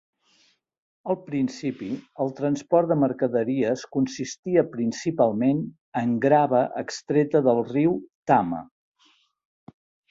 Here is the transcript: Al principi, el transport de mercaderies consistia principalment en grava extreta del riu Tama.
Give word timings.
Al 1.13 1.17
principi, 1.27 1.89
el 2.25 2.31
transport 2.39 2.89
de 2.93 2.97
mercaderies 3.03 3.85
consistia 3.97 4.65
principalment 4.73 5.63
en 6.05 6.19
grava 6.27 6.67
extreta 6.85 7.45
del 7.51 7.65
riu 7.73 7.99
Tama. 8.33 8.67